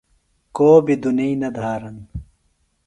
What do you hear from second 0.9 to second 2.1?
دُنیئیۡ نہ دھرانہ۔